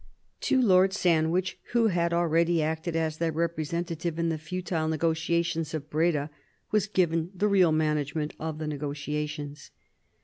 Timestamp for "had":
1.89-2.11